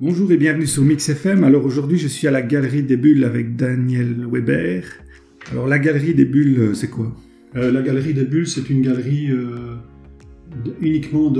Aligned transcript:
Bonjour 0.00 0.30
et 0.30 0.36
bienvenue 0.36 0.68
sur 0.68 0.84
Mix 0.84 1.08
FM. 1.08 1.42
Alors 1.42 1.64
aujourd'hui, 1.64 1.98
je 1.98 2.06
suis 2.06 2.28
à 2.28 2.30
la 2.30 2.40
Galerie 2.40 2.84
des 2.84 2.96
Bulles 2.96 3.24
avec 3.24 3.56
Daniel 3.56 4.28
Weber. 4.30 4.84
Alors 5.50 5.66
la 5.66 5.80
Galerie 5.80 6.14
des 6.14 6.24
Bulles, 6.24 6.60
euh, 6.60 6.72
c'est 6.72 6.86
quoi? 6.86 7.12
Euh, 7.56 7.72
la 7.72 7.82
Galerie 7.82 8.14
des 8.14 8.24
Bulles, 8.24 8.46
c'est 8.46 8.70
une 8.70 8.80
galerie 8.80 9.32
euh, 9.32 9.74
uniquement 10.80 11.32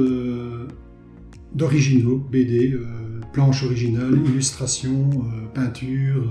d'originaux, 1.52 2.18
BD, 2.32 2.76
planches 3.32 3.62
originales, 3.62 4.18
illustrations, 4.26 5.08
peintures, 5.54 6.28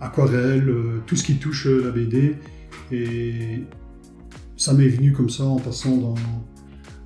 aquarelles, 0.00 0.72
tout 1.08 1.16
ce 1.16 1.24
qui 1.24 1.34
touche 1.34 1.66
la 1.66 1.90
BD. 1.90 2.36
Et 2.92 3.64
ça 4.56 4.72
m'est 4.72 4.86
venu 4.86 5.10
comme 5.10 5.30
ça 5.30 5.42
en 5.42 5.58
passant 5.58 5.96
dans, 5.96 6.14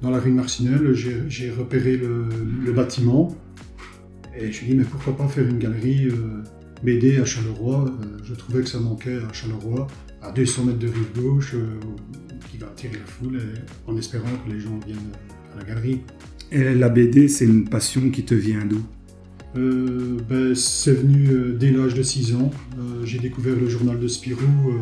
dans 0.02 0.10
la 0.10 0.20
rue 0.20 0.32
de 0.32 0.36
Marcinelle. 0.36 0.92
J'ai 0.92 1.50
repéré 1.50 1.96
le 1.96 2.72
bâtiment 2.72 3.34
et 4.36 4.40
je 4.42 4.46
me 4.46 4.52
suis 4.52 4.66
dit, 4.66 4.74
mais 4.74 4.84
pourquoi 4.84 5.16
pas 5.16 5.28
faire 5.28 5.46
une 5.46 5.58
galerie 5.58 6.08
euh, 6.08 6.42
BD 6.82 7.18
à 7.18 7.24
Charleroi 7.24 7.86
Euh, 7.88 8.18
Je 8.24 8.34
trouvais 8.34 8.62
que 8.62 8.68
ça 8.68 8.80
manquait 8.80 9.18
à 9.18 9.32
Charleroi 9.32 9.86
à 10.22 10.32
200 10.32 10.64
mètres 10.64 10.78
de 10.78 10.88
rive 10.88 11.12
gauche, 11.22 11.54
euh, 11.54 11.66
qui 12.50 12.56
va 12.58 12.66
attirer 12.68 12.94
la 12.98 13.06
foule, 13.06 13.36
et- 13.36 13.90
en 13.90 13.96
espérant 13.96 14.28
que 14.46 14.52
les 14.52 14.58
gens 14.60 14.78
viennent 14.86 15.12
à 15.54 15.58
la 15.58 15.64
galerie. 15.64 16.00
Et 16.50 16.74
la 16.74 16.88
BD, 16.88 17.28
c'est 17.28 17.44
une 17.44 17.68
passion 17.68 18.10
qui 18.10 18.24
te 18.24 18.34
vient 18.34 18.64
d'où? 18.64 18.80
Euh, 19.56 20.16
ben, 20.28 20.54
c'est 20.54 20.92
venu 20.94 21.28
euh, 21.30 21.52
dès 21.56 21.70
l'âge 21.70 21.94
de 21.94 22.02
6 22.02 22.34
ans. 22.34 22.50
Euh, 22.78 23.04
J'ai 23.04 23.18
découvert 23.18 23.54
le 23.54 23.68
journal 23.68 23.98
de 24.00 24.08
Spirou 24.08 24.42
euh, 24.70 24.78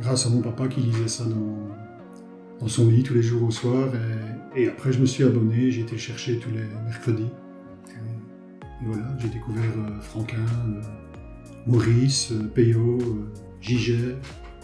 grâce 0.00 0.26
à 0.26 0.30
mon 0.30 0.40
papa 0.40 0.66
qui 0.68 0.80
lisait 0.80 1.08
ça 1.08 1.24
dans, 1.24 1.68
dans 2.60 2.68
son 2.68 2.88
lit 2.88 3.02
tous 3.02 3.14
les 3.14 3.22
jours 3.22 3.42
au 3.42 3.50
soir. 3.50 3.90
Et, 4.56 4.62
et 4.62 4.68
après, 4.68 4.92
je 4.92 4.98
me 5.00 5.06
suis 5.06 5.24
abonné, 5.24 5.70
j'ai 5.70 5.82
été 5.82 5.98
chercher 5.98 6.38
tous 6.38 6.50
les 6.50 6.62
mercredis. 6.86 7.28
Et, 8.82 8.86
voilà, 8.86 9.16
j'ai 9.20 9.28
découvert 9.28 9.62
euh, 9.78 10.00
Franquin, 10.00 10.36
euh, 10.68 10.80
Maurice, 11.66 12.32
euh, 12.32 12.46
Peyo, 12.54 12.98
euh, 13.00 13.04
Giget, 13.60 14.16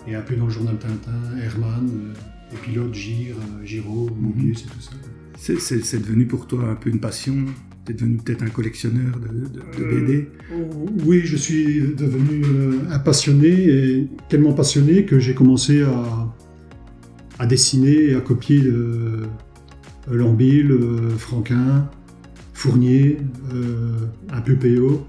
et 0.08 0.14
un 0.14 0.22
peu 0.22 0.36
dans 0.36 0.46
le 0.46 0.50
journal 0.50 0.76
Tintin, 0.78 1.38
Herman, 1.42 1.88
euh, 1.88 2.54
et 2.54 2.56
pilote 2.64 2.94
Gire, 2.94 3.36
euh, 3.36 3.64
Giraud, 3.64 4.08
Mobius 4.18 4.62
et 4.62 4.68
tout 4.68 4.80
ça. 4.80 4.92
C'est- 5.38 5.58
C'est 5.60 5.84
c'est 5.84 5.98
devenu 5.98 6.26
pour 6.26 6.46
toi 6.46 6.68
un 6.70 6.74
peu 6.76 6.88
une 6.90 7.00
passion? 7.00 7.34
T'es 7.84 7.92
devenu 7.92 8.16
peut-être 8.16 8.42
un 8.42 8.48
collectionneur 8.48 9.18
de, 9.20 9.28
de- 9.28 9.48
de 9.48 9.84
Euh, 9.84 10.00
BD 10.06 10.28
Oui, 11.04 11.20
je 11.24 11.36
suis 11.36 11.82
devenu 11.94 12.42
euh, 12.44 12.72
un 12.90 12.98
passionné, 12.98 13.48
et 13.48 14.08
tellement 14.28 14.54
passionné 14.54 15.04
que 15.04 15.18
j'ai 15.20 15.34
commencé 15.34 15.82
à, 15.82 16.32
à 17.38 17.46
dessiner 17.46 18.10
et 18.10 18.14
à 18.14 18.20
copier 18.20 18.62
euh, 18.64 19.24
Lambil, 20.10 20.70
euh, 20.72 21.10
Franquin, 21.18 21.88
Fournier, 22.56 23.18
euh, 23.52 23.92
un 24.32 24.40
peu 24.40 24.56
PO. 24.56 25.04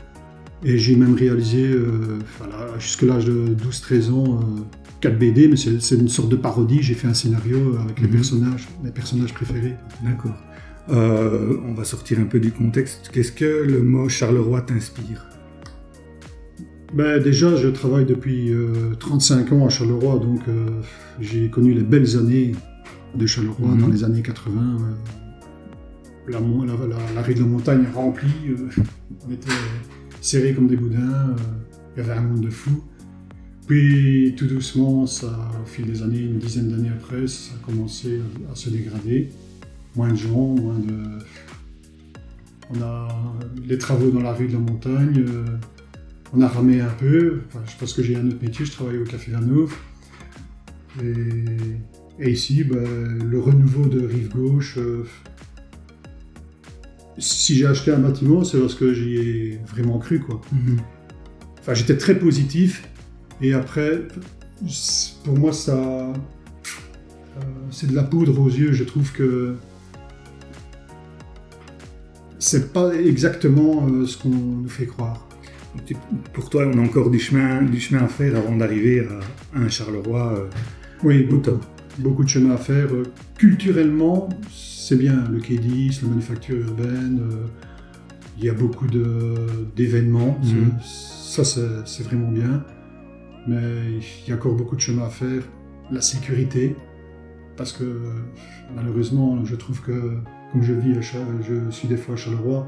Et 0.65 0.77
j'ai 0.77 0.95
même 0.97 1.13
réalisé, 1.15 1.65
euh, 1.65 2.19
voilà, 2.39 2.77
jusqu'à 2.77 3.05
l'âge 3.05 3.25
de 3.25 3.53
12-13 3.53 4.09
ans, 4.11 4.39
euh, 4.41 4.61
4 4.99 5.17
BD, 5.17 5.47
mais 5.47 5.55
c'est 5.55 5.95
une 5.95 6.09
sorte 6.09 6.27
de 6.29 6.35
parodie. 6.35 6.81
J'ai 6.81 6.93
fait 6.95 7.07
un 7.07 7.13
scénario 7.13 7.77
avec 7.79 8.01
les 8.01 8.07
Mhm. 8.07 8.13
personnages, 8.15 8.67
mes 8.83 8.91
personnages 8.91 9.33
préférés. 9.33 9.75
D'accord. 10.03 10.35
Euh, 10.89 11.55
on 11.65 11.73
va 11.73 11.83
sortir 11.85 12.19
un 12.19 12.25
peu 12.25 12.39
du 12.39 12.51
contexte. 12.51 13.11
Qu'est-ce 13.13 13.31
que 13.31 13.63
le 13.65 13.81
mot 13.81 14.09
Charleroi 14.09 14.61
t'inspire? 14.61 15.25
Ben, 16.93 17.21
déjà, 17.21 17.55
je 17.55 17.67
travaille 17.69 18.05
depuis 18.05 18.51
euh, 18.51 18.95
35 18.99 19.51
ans 19.53 19.65
à 19.65 19.69
Charleroi, 19.69 20.19
donc 20.19 20.41
euh, 20.49 20.81
j'ai 21.21 21.49
connu 21.49 21.73
les 21.73 21.83
belles 21.83 22.17
années 22.17 22.53
de 23.15 23.25
Charleroi 23.25 23.69
Mhm. 23.69 23.81
dans 23.81 23.87
les 23.87 24.03
années 24.03 24.21
80. 24.21 24.77
La, 26.27 26.39
la, 26.39 27.13
la- 27.15 27.21
rue 27.21 27.33
de 27.33 27.43
montagne 27.43 27.85
remplie, 27.93 28.49
euh, 28.49 28.69
on 29.27 29.31
était 29.31 29.49
serrés 30.21 30.53
comme 30.53 30.67
des 30.67 30.75
boudins, 30.77 31.29
euh, 31.29 31.35
il 31.95 31.99
y 31.99 32.03
avait 32.03 32.13
un 32.19 32.21
monde 32.21 32.41
de 32.41 32.49
fous. 32.49 32.83
Puis 33.67 34.33
tout 34.37 34.47
doucement, 34.47 35.05
ça, 35.05 35.51
au 35.61 35.65
fil 35.65 35.85
des 35.85 36.01
années, 36.01 36.21
une 36.21 36.37
dizaine 36.37 36.69
d'années 36.69 36.89
après, 36.89 37.27
ça 37.27 37.51
a 37.55 37.65
commencé 37.65 38.21
à 38.51 38.55
se 38.55 38.69
dégrader. 38.69 39.29
Moins 39.95 40.11
de 40.11 40.15
gens, 40.15 40.55
moins 40.55 40.79
de... 40.79 41.19
On 42.69 42.81
a 42.81 43.07
les 43.65 43.77
travaux 43.77 44.09
dans 44.09 44.21
la 44.21 44.33
rue 44.33 44.47
de 44.47 44.53
la 44.53 44.59
montagne, 44.59 45.23
euh, 45.27 45.45
on 46.33 46.41
a 46.41 46.47
ramé 46.47 46.81
un 46.81 46.89
peu, 46.89 47.41
enfin, 47.47 47.61
je 47.65 47.77
pense 47.77 47.93
que 47.93 48.03
j'ai 48.03 48.15
un 48.15 48.27
autre 48.27 48.41
métier, 48.41 48.65
je 48.65 48.71
travaille 48.71 48.97
au 48.97 49.05
Café 49.05 49.31
Vanouf. 49.31 49.81
Et, 51.01 51.13
et 52.19 52.31
ici, 52.31 52.63
ben, 52.63 52.83
le 53.23 53.39
renouveau 53.39 53.85
de 53.85 54.05
Rive 54.05 54.29
Gauche. 54.29 54.77
Si 57.17 57.55
j'ai 57.55 57.65
acheté 57.65 57.91
un 57.91 57.99
bâtiment, 57.99 58.43
c'est 58.43 58.59
parce 58.59 58.75
que 58.75 58.93
j'y 58.93 59.15
ai 59.15 59.59
vraiment 59.65 59.97
cru. 59.99 60.19
Quoi. 60.19 60.41
Enfin, 61.59 61.73
j'étais 61.73 61.97
très 61.97 62.17
positif. 62.17 62.87
Et 63.41 63.53
après, 63.53 64.07
pour 65.23 65.37
moi, 65.37 65.53
ça. 65.53 65.77
euh, 65.77 66.13
c'est 67.69 67.87
de 67.89 67.95
la 67.95 68.03
poudre 68.03 68.39
aux 68.39 68.49
yeux. 68.49 68.73
Je 68.73 68.83
trouve 68.83 69.11
que. 69.11 69.55
C'est 72.39 72.71
pas 72.71 72.93
exactement 72.93 73.87
euh, 73.87 74.05
ce 74.05 74.17
qu'on 74.17 74.29
nous 74.29 74.69
fait 74.69 74.85
croire. 74.85 75.27
Pour 76.33 76.49
toi, 76.49 76.65
on 76.67 76.77
a 76.79 76.81
encore 76.81 77.09
du 77.09 77.19
chemin, 77.19 77.61
du 77.63 77.79
chemin 77.79 78.03
à 78.03 78.07
faire 78.07 78.35
avant 78.35 78.55
d'arriver 78.55 79.07
à, 79.53 79.57
à 79.57 79.61
un 79.61 79.69
Charleroi 79.69 80.33
euh, 80.37 80.45
Oui, 81.03 81.25
au 81.25 81.29
beaucoup, 81.29 81.41
top. 81.41 81.65
Beaucoup 81.99 82.23
de 82.23 82.29
chemin 82.29 82.53
à 82.53 82.57
faire. 82.57 82.93
Euh, 82.93 83.03
Culturellement, 83.37 84.29
c'est 84.51 84.95
bien, 84.97 85.23
le 85.31 85.39
quai 85.39 85.57
10, 85.57 86.01
la 86.01 86.09
manufacture 86.09 86.57
urbaine, 86.57 87.19
euh, 87.21 87.45
il 88.37 88.45
y 88.45 88.49
a 88.49 88.53
beaucoup 88.53 88.87
de- 88.87 89.35
d'événements, 89.75 90.37
Mhm. 90.43 90.71
ça 90.81 91.43
c'est- 91.43 92.03
vraiment 92.03 92.31
bien. 92.31 92.63
Mais 93.47 93.61
il 94.25 94.29
y 94.29 94.31
a 94.31 94.35
encore 94.35 94.55
beaucoup 94.55 94.75
de 94.75 94.81
chemin 94.81 95.05
à 95.05 95.09
faire. 95.09 95.41
La 95.91 96.01
sécurité, 96.01 96.75
parce 97.55 97.71
que 97.73 97.85
malheureusement, 98.75 99.43
je 99.45 99.55
trouve 99.55 99.81
que, 99.81 100.17
comme 100.51 100.61
je 100.63 100.73
vis 100.73 100.95
je 101.01 101.69
suis 101.71 101.87
des 101.87 101.97
fois 101.97 102.15
à 102.15 102.17
Charleroi, 102.17 102.67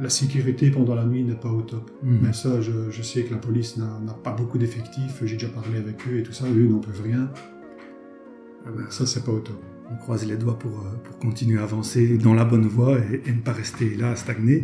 la 0.00 0.08
sécurité 0.08 0.70
pendant 0.70 0.94
la 0.94 1.04
nuit 1.04 1.24
n'est 1.24 1.34
pas 1.34 1.50
au 1.50 1.62
top. 1.62 1.90
Mhm. 2.02 2.18
Mais 2.22 2.32
ça, 2.32 2.60
je, 2.60 2.90
je 2.90 3.02
sais 3.02 3.22
que 3.24 3.32
la 3.32 3.38
police 3.38 3.76
n'a 3.76 4.00
n'a 4.04 4.12
pas 4.14 4.32
beaucoup 4.32 4.58
d'effectifs, 4.58 5.22
j'ai 5.24 5.36
déjà 5.36 5.48
parlé 5.48 5.78
avec 5.78 5.96
eux 6.08 6.18
et 6.18 6.22
tout 6.22 6.32
ça, 6.32 6.44
eux 6.46 6.66
n'en 6.68 6.78
peuvent 6.78 7.02
rien. 7.02 7.30
Ah 8.68 8.72
ben, 8.76 8.84
Ça, 8.90 9.06
c'est 9.06 9.24
pas 9.24 9.32
au 9.32 9.38
top. 9.40 9.60
on 9.90 9.96
croise 9.96 10.26
les 10.26 10.36
doigts 10.36 10.58
pour, 10.58 10.80
euh, 10.80 10.96
pour 11.04 11.18
continuer 11.18 11.58
à 11.58 11.62
avancer 11.62 12.18
dans 12.18 12.34
la 12.34 12.44
bonne 12.44 12.66
voie 12.66 12.98
et, 12.98 13.22
et 13.26 13.32
ne 13.32 13.40
pas 13.40 13.52
rester 13.54 13.94
là 13.96 14.10
à 14.10 14.16
stagner. 14.16 14.62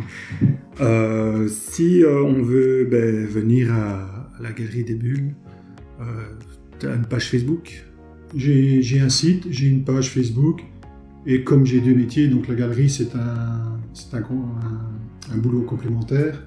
Euh, 0.81 1.47
si 1.47 2.03
euh, 2.03 2.21
on 2.21 2.43
veut 2.43 2.87
ben, 2.89 3.25
venir 3.25 3.73
à, 3.73 4.03
à 4.37 4.41
la 4.41 4.51
Galerie 4.51 4.83
des 4.83 4.95
Bulles, 4.95 5.33
tu 6.79 6.87
as 6.87 6.93
une 6.95 7.05
page 7.05 7.29
Facebook? 7.29 7.85
J'ai 8.35 8.99
un 8.99 9.09
site, 9.09 9.47
j'ai 9.49 9.67
une 9.67 9.83
page 9.83 10.09
Facebook, 10.11 10.61
et 11.25 11.43
comme 11.43 11.65
j'ai 11.65 11.79
deux 11.79 11.95
métiers, 11.95 12.27
donc 12.27 12.47
la 12.47 12.55
galerie, 12.55 12.89
c'est 12.89 13.15
un, 13.15 13.79
c'est 13.93 14.13
un, 14.13 14.19
un- 14.19 15.33
un 15.33 15.37
boulot 15.37 15.61
complémentaire. 15.61 16.43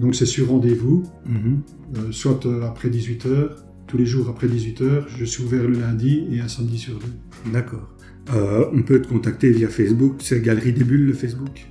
Donc 0.00 0.14
c'est 0.14 0.26
sur 0.26 0.48
rendez-vous, 0.48 1.04
Mhm. 1.26 1.60
euh, 1.96 2.12
soit 2.12 2.40
après 2.64 2.88
18h, 2.90 3.50
tous 3.90 3.98
les 3.98 4.06
jours 4.06 4.28
après 4.28 4.46
18h, 4.46 5.04
je 5.18 5.24
suis 5.24 5.42
ouvert 5.42 5.64
le 5.66 5.78
lundi 5.78 6.26
et 6.30 6.40
un 6.40 6.46
samedi 6.48 6.78
sur 6.78 6.94
deux. 6.94 7.50
D'accord. 7.52 7.88
Euh, 8.34 8.64
on 8.72 8.82
peut 8.82 9.00
te 9.02 9.08
contacter 9.08 9.50
via 9.50 9.68
Facebook, 9.68 10.16
c'est 10.20 10.40
Galerie 10.40 10.72
des 10.72 10.84
Bulles 10.84 11.06
le 11.06 11.12
Facebook? 11.12 11.66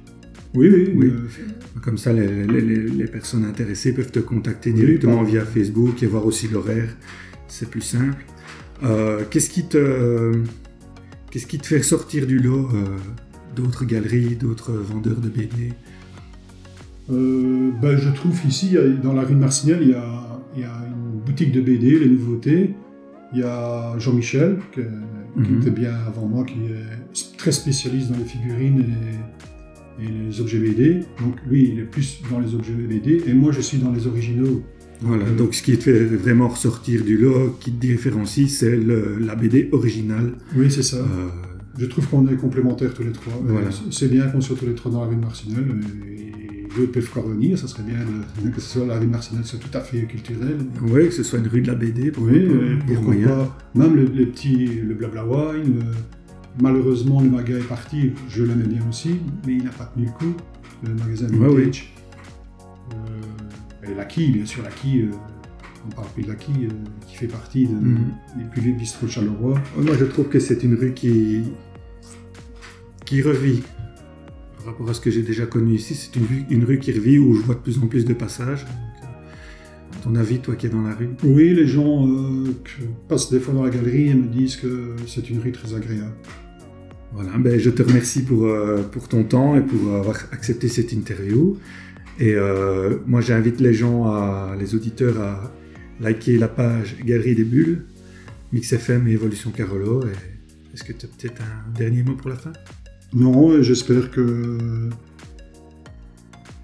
Oui, 0.53 0.68
oui, 0.69 0.91
Oui. 0.96 1.06
euh, 1.08 1.79
Comme 1.81 1.97
ça, 1.97 2.12
les, 2.12 2.46
les- 2.46 2.59
les- 2.62 2.90
les 2.90 3.06
personnes 3.06 3.46
intéressées 3.46 3.94
peuvent 3.94 4.12
te 4.12 4.19
contacter 4.19 4.72
Oui, 4.72 4.79
directement 4.81 5.24
via 5.24 5.46
Facebook 5.46 6.03
et 6.03 6.08
voir 6.08 6.25
aussi 6.25 6.47
l'horaire. 6.50 6.90
C'est 7.47 7.69
plus 7.69 7.81
simple. 7.81 8.25
Euh, 8.84 9.24
qu'est-ce 9.29 9.50
qui 9.50 9.68
te, 9.69 10.34
qu'est-ce 11.31 11.46
qui 11.47 11.58
te 11.59 11.68
fait 11.68 11.81
sortir 11.84 12.28
du 12.28 12.40
lot 12.40 12.68
d'autres 13.56 13.85
galeries, 13.85 14.35
d'autres 14.35 14.74
vendeurs 14.74 15.22
de 15.22 15.29
BD 15.29 15.74
Euh, 17.11 17.72
ben, 17.82 17.97
je 17.97 18.09
trouve 18.09 18.38
ici, 18.47 18.76
dans 19.02 19.14
la 19.14 19.23
rue 19.23 19.34
de 19.35 19.40
Marcinelle, 19.40 19.79
il 19.82 19.90
y 19.90 19.94
a, 19.94 20.39
il 20.55 20.61
y 20.61 20.63
a 20.63 20.73
une 20.87 21.19
boutique 21.22 21.51
de 21.51 21.61
BD, 21.61 21.99
les 21.99 22.09
nouveautés. 22.09 22.75
Il 23.34 23.40
y 23.40 23.43
a 23.43 23.97
Jean-Michel, 23.99 24.57
qui 24.73 24.81
Mhm. 25.35 25.61
était 25.61 25.69
bien 25.72 25.93
avant 26.07 26.25
moi, 26.28 26.43
qui 26.43 26.53
est 26.55 27.37
très 27.37 27.51
spécialiste 27.51 28.11
dans 28.11 28.17
les 28.17 28.25
figurines 28.25 28.84
et, 29.99 30.03
et 30.03 30.07
les 30.28 30.41
objets 30.41 30.57
BD. 30.59 31.01
Donc 31.22 31.35
lui, 31.47 31.69
il 31.73 31.79
est 31.79 31.84
plus 31.84 32.22
dans 32.31 32.40
les 32.40 32.55
objets 32.55 32.73
BD, 32.73 33.22
et 33.28 33.34
moi, 33.34 33.51
je 33.51 33.61
suis 33.61 33.78
dans 33.78 33.91
les 33.91 34.07
originaux. 34.07 34.63
Voilà, 35.01 35.25
Euh, 35.25 35.35
donc 35.37 35.53
ce 35.53 35.61
qui 35.63 35.78
te 35.78 35.84
fait 35.84 36.03
vraiment 36.03 36.47
ressortir 36.49 37.03
du 37.05 37.17
lot, 37.17 37.55
qui 37.61 37.72
te 37.72 37.79
différencie, 37.79 38.49
c'est 38.49 38.75
le- 38.75 39.17
la 39.19 39.35
BD 39.35 39.69
originale. 39.72 40.34
Oui, 40.57 40.69
c'est 40.72 40.84
ça. 40.84 40.97
Euh, 40.97 41.28
Je 41.78 41.85
trouve 41.85 42.07
qu'on 42.09 42.28
est 42.28 42.35
complémentaires 42.35 42.93
tous 42.93 43.03
les 43.03 43.13
trois. 43.13 43.31
Euh, 43.35 43.51
Voilà. 43.53 43.72
c'est- 43.72 43.84
C'est 43.91 44.09
bien 44.11 44.28
qu'on 44.28 44.41
soit 44.41 44.57
tous 44.57 44.66
les 44.66 44.73
trois 44.73 44.91
dans 44.91 45.01
la 45.01 45.07
rue 45.07 45.16
de 45.16 45.22
Marcinelle, 45.22 45.63
et 46.05 46.39
d'autres 46.76 46.92
peuvent 46.92 47.10
encore 47.12 47.30
venir, 47.30 47.58
ça 47.58 47.68
serait 47.68 47.84
bien 47.84 47.98
de- 48.44 48.50
que 48.50 48.62
ce 48.62 48.70
soit 48.80 48.86
la 48.86 48.98
rue 49.00 49.08
Marcinelle, 49.08 49.44
c'est 49.46 49.60
tout 49.60 49.76
à 49.78 49.82
fait 49.82 50.04
culturel. 50.04 50.58
oui, 50.84 51.06
que 51.08 51.12
ce 51.14 51.24
soit 51.24 51.40
une 51.40 51.48
rue 51.48 51.62
de 51.62 51.68
la 51.68 51.76
BD, 51.76 52.12
pourquoi 52.12 52.32
Oui, 52.34 52.46
pas, 52.48 52.54
euh, 52.54 52.76
pourquoi 52.88 53.16
pas. 53.28 53.58
Même 53.76 53.96
le, 53.96 54.04
les 54.06 54.26
petits, 54.26 54.68
le 54.82 54.94
blabla 54.96 55.26
wine. 55.26 55.80
le- 55.80 56.62
malheureusement, 56.62 57.22
le 57.22 57.30
maga 57.30 57.58
est 57.58 57.68
parti. 57.68 58.12
Je 58.30 58.44
l'aimais 58.44 58.66
bien 58.68 58.82
aussi, 58.90 59.18
mais 59.46 59.54
il 59.56 59.64
n'a 59.64 59.70
pas 59.72 59.86
tenu 59.94 60.06
le 60.06 60.12
coup. 60.12 60.34
le 60.84 60.94
magasin 60.96 61.28
Ouais, 61.28 61.56
Vintage. 61.66 61.94
Euh, 62.94 63.88
et 63.92 63.94
Lucky, 64.00 64.32
bien 64.32 64.46
sûr, 64.46 64.64
Lucky, 64.64 65.02
euh, 65.02 65.12
on 65.86 65.90
parle 65.94 66.08
plus 66.14 66.24
de 66.24 66.32
euh, 66.32 66.36
qui 67.08 67.16
fait 67.16 67.28
partie 67.28 67.66
de- 67.68 67.74
Mhm. 67.74 67.98
des 68.38 68.44
plus 68.46 68.62
vieux 68.62 68.74
bistrots 68.74 69.06
de 69.08 69.12
Charleroi. 69.12 69.60
Moi, 69.78 69.96
je 70.00 70.06
trouve 70.06 70.28
que 70.30 70.40
c'est 70.40 70.64
une 70.64 70.76
rue 70.76 70.94
qui, 70.94 71.44
qui 73.06 73.22
revit. 73.22 73.64
Par 74.59 74.73
rapport 74.73 74.90
à 74.90 74.94
ce 74.94 75.00
que 75.00 75.09
j'ai 75.09 75.22
déjà 75.22 75.46
connu 75.46 75.76
ici, 75.76 75.96
c'est 75.96 76.16
une 76.20 76.26
rue, 76.26 76.44
une 76.50 76.66
rue 76.66 76.79
qui 76.79 76.91
revit 76.91 77.17
où 77.17 77.34
je 77.34 77.41
vois 77.41 77.56
de 77.56 77.61
plus 77.61 77.79
en 77.79 77.88
plus 77.88 78.03
de 78.03 78.14
passages. 78.14 78.66
Donc, 78.66 80.03
ton 80.03 80.16
avis, 80.16 80.40
toi 80.40 80.56
qui 80.56 80.67
es 80.67 80.70
dans 80.70 80.82
la 80.82 80.94
rue? 80.94 81.09
Oui, 81.23 81.53
les 81.56 81.66
gens 81.66 82.06
euh, 82.08 82.44
passent 83.08 83.32
des 83.32 83.40
fois 83.40 83.53
dans 83.53 83.64
la 83.64 83.70
galerie 83.70 84.09
et 84.09 84.14
me 84.14 84.28
disent 84.28 84.58
que 84.58 84.96
c'est 85.08 85.29
une 85.29 85.40
rue 85.40 85.53
très 85.53 85.73
agréable. 85.73 86.14
Voilà, 87.14 87.38
ben, 87.38 87.58
je 87.58 87.70
te 87.70 87.82
remercie 87.82 88.23
pour, 88.23 88.46
euh, 88.46 88.84
pour 88.84 89.08
ton 89.08 89.23
temps 89.23 89.56
et 89.56 89.61
pour 89.61 89.96
avoir 89.96 90.17
accepté 90.32 90.67
cette 90.67 90.91
interview. 90.91 91.58
Et 92.20 92.35
euh, 92.35 92.97
moi, 93.08 93.22
j'invite 93.22 93.61
les 93.61 93.73
gens, 93.73 94.08
à, 94.08 94.56
les 94.59 94.76
auditeurs, 94.76 95.20
à 95.22 95.53
liker 96.02 96.38
la 96.38 96.50
page 96.50 96.97
Galerie 97.03 97.35
des 97.35 97.46
Bulles, 97.46 97.85
Mix 98.52 98.73
FM 98.73 99.08
et 99.08 99.11
Évolution 99.11 99.52
Carolo. 99.52 100.03
Et 100.03 100.73
Est-ce 100.73 100.84
que 100.84 100.91
tu 100.91 101.06
as 101.06 101.09
peut-être 101.09 101.41
un 101.41 101.72
dernier 101.78 102.03
mot 102.03 102.14
pour 102.14 102.29
la 102.29 102.35
fin? 102.35 102.52
Non, 103.14 103.61
j'espère 103.61 104.11
que 104.11 104.58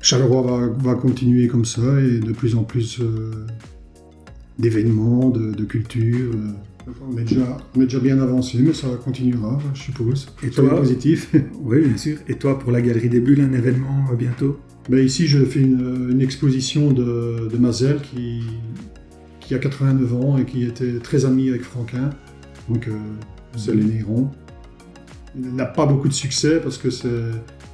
Charleroi 0.01 0.41
va, 0.43 0.67
va 0.67 0.95
continuer 0.95 1.47
comme 1.47 1.65
ça 1.65 1.99
et 2.01 2.19
de 2.19 2.31
plus 2.31 2.55
en 2.55 2.63
plus 2.63 2.99
euh, 3.01 3.31
d'événements, 4.59 5.29
de, 5.29 5.51
de 5.53 5.63
culture. 5.63 6.31
euh. 6.35 6.91
on, 7.11 7.17
est 7.17 7.23
déjà, 7.23 7.57
on 7.75 7.81
est 7.81 7.85
déjà 7.85 7.99
bien 7.99 8.19
avancé, 8.19 8.59
mais 8.59 8.73
ça 8.73 8.87
continuera, 9.03 9.59
je 9.73 9.81
suppose. 9.81 10.27
Et 10.43 10.51
Soyez 10.51 10.69
toi 10.69 10.77
positif. 10.77 11.33
Oui, 11.63 11.81
bien 11.81 11.97
sûr. 11.97 12.17
Et 12.27 12.35
toi, 12.35 12.59
pour 12.59 12.71
la 12.71 12.81
Galerie 12.81 13.09
des 13.09 13.19
Bulles, 13.19 13.41
un 13.41 13.53
événement 13.53 14.05
euh, 14.11 14.15
bientôt? 14.15 14.59
Ben, 14.87 15.03
ici, 15.03 15.25
je 15.25 15.43
fais 15.43 15.61
une, 15.61 16.09
une 16.11 16.21
exposition 16.21 16.91
de, 16.91 17.49
de 17.51 17.57
Mazel 17.57 17.99
qui, 18.01 18.41
qui 19.39 19.55
a 19.55 19.57
89 19.57 20.13
ans 20.13 20.37
et 20.37 20.45
qui 20.45 20.63
était 20.63 20.99
très 20.99 21.25
ami 21.25 21.49
avec 21.49 21.63
Franquin. 21.63 22.11
Donc, 22.69 22.87
c'est 23.57 23.73
les 23.73 23.83
Néron. 23.83 24.29
Elle 25.37 25.53
n'a 25.55 25.65
pas 25.65 25.85
beaucoup 25.85 26.07
de 26.07 26.13
succès 26.13 26.59
parce 26.61 26.77
que 26.77 26.89
c'est. 26.89 27.07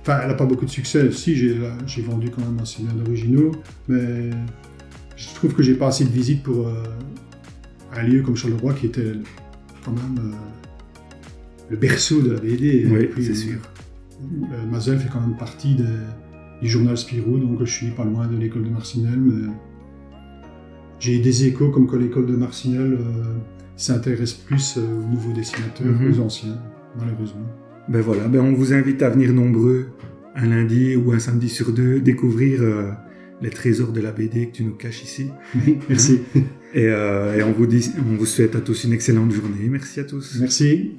Enfin, 0.01 0.19
elle 0.23 0.29
n'a 0.29 0.33
pas 0.33 0.45
beaucoup 0.45 0.65
de 0.65 0.69
succès. 0.71 1.11
Si, 1.11 1.35
j'ai 1.35 2.01
vendu 2.01 2.29
quand 2.31 2.41
même 2.41 2.59
assez 2.59 2.81
bien 2.81 2.93
d'originaux, 2.93 3.51
mais 3.87 4.31
je 5.15 5.27
trouve 5.35 5.53
que 5.53 5.61
j'ai 5.61 5.75
pas 5.75 5.87
assez 5.87 6.03
de 6.05 6.09
visites 6.09 6.41
pour 6.41 6.67
euh, 6.67 6.83
un 7.93 8.01
lieu 8.03 8.21
comme 8.23 8.35
Charleroi 8.35 8.73
qui 8.73 8.87
était 8.87 9.13
quand 9.85 9.91
même 9.91 10.17
euh, 10.31 10.35
le 11.69 11.77
berceau 11.77 12.21
de 12.21 12.31
la 12.31 12.39
BD. 12.39 12.87
Oui, 12.91 13.09
c'est 13.23 13.35
sûr. 13.35 13.59
euh, 14.23 14.65
Mazel 14.71 14.97
fait 14.99 15.09
quand 15.13 15.21
même 15.21 15.37
partie 15.37 15.75
des- 15.75 15.83
du 16.63 16.67
journal 16.69 16.97
Spirou, 16.97 17.37
donc 17.37 17.59
je 17.59 17.71
suis 17.71 17.91
pas 17.91 18.03
loin 18.05 18.27
de 18.27 18.37
l'école 18.37 18.63
de 18.63 18.69
Marcinelle, 18.69 19.19
mais 19.19 19.51
j'ai 20.99 21.19
des 21.19 21.45
échos 21.45 21.69
comme 21.69 21.87
que 21.87 21.95
l'école 21.95 22.25
de 22.27 22.35
Marcinelle 22.35 22.93
euh, 22.99 23.23
s'intéresse 23.75 24.33
plus 24.33 24.75
euh, 24.77 24.81
aux 24.81 25.07
nouveaux 25.07 25.33
dessinateurs 25.33 25.87
Mhm. 25.87 26.11
qu'aux 26.15 26.21
anciens, 26.21 26.59
malheureusement. 26.99 27.47
Ben 27.89 28.01
voilà, 28.01 28.27
ben 28.27 28.41
on 28.41 28.53
vous 28.53 28.73
invite 28.73 29.01
à 29.01 29.09
venir 29.09 29.33
nombreux 29.33 29.87
un 30.35 30.47
lundi 30.47 30.95
ou 30.95 31.11
un 31.11 31.19
samedi 31.19 31.49
sur 31.49 31.71
deux 31.73 31.99
découvrir 31.99 32.61
euh, 32.61 32.91
les 33.41 33.49
trésors 33.49 33.91
de 33.91 34.01
la 34.01 34.11
BD 34.11 34.47
que 34.47 34.57
tu 34.57 34.63
nous 34.63 34.75
caches 34.75 35.03
ici. 35.03 35.29
Merci. 35.89 36.21
Et, 36.73 36.87
euh, 36.87 37.37
et 37.37 37.43
on, 37.43 37.51
vous 37.51 37.65
dit, 37.65 37.91
on 37.99 38.15
vous 38.15 38.25
souhaite 38.25 38.55
à 38.55 38.61
tous 38.61 38.85
une 38.85 38.93
excellente 38.93 39.31
journée. 39.31 39.67
Merci 39.67 39.99
à 39.99 40.03
tous. 40.05 40.37
Merci. 40.39 40.95